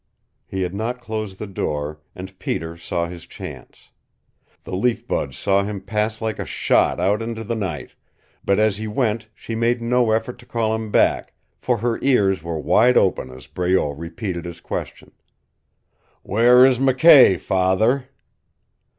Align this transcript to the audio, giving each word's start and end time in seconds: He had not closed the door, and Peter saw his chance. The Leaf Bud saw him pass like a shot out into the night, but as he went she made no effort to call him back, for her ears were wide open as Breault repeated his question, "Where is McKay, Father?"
He 0.47 0.63
had 0.63 0.73
not 0.73 0.99
closed 0.99 1.37
the 1.37 1.45
door, 1.45 1.99
and 2.15 2.39
Peter 2.39 2.75
saw 2.75 3.05
his 3.07 3.27
chance. 3.27 3.91
The 4.63 4.75
Leaf 4.75 5.07
Bud 5.07 5.35
saw 5.35 5.61
him 5.63 5.79
pass 5.79 6.23
like 6.23 6.39
a 6.39 6.43
shot 6.45 6.99
out 6.99 7.21
into 7.21 7.43
the 7.43 7.53
night, 7.53 7.93
but 8.43 8.57
as 8.57 8.77
he 8.77 8.87
went 8.87 9.27
she 9.35 9.53
made 9.53 9.79
no 9.79 10.09
effort 10.09 10.39
to 10.39 10.47
call 10.47 10.73
him 10.73 10.89
back, 10.89 11.33
for 11.55 11.77
her 11.77 11.99
ears 12.01 12.41
were 12.41 12.57
wide 12.57 12.97
open 12.97 13.29
as 13.29 13.45
Breault 13.45 13.93
repeated 13.95 14.43
his 14.45 14.59
question, 14.59 15.11
"Where 16.23 16.65
is 16.65 16.79
McKay, 16.79 17.39
Father?" 17.39 18.05